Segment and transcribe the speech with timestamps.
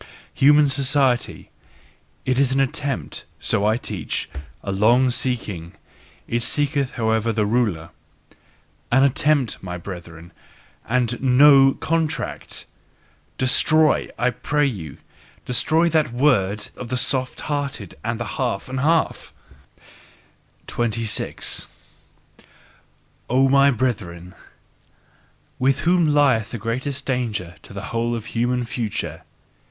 [0.33, 1.51] Human society:
[2.25, 4.31] it is an attempt so I teach
[4.63, 5.73] a long seeking:
[6.27, 7.91] it seeketh however the ruler!
[8.91, 10.33] An attempt, my brethren!
[10.89, 12.65] And NO "contract"!
[13.37, 14.97] Destroy, I pray you,
[15.45, 19.31] destroy that word of the soft hearted and half and half!
[20.65, 21.67] 26.
[23.29, 24.33] O my brethren!
[25.59, 29.21] With whom lieth the greatest danger to the whole human future?